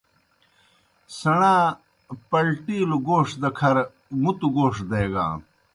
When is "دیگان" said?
4.89-5.33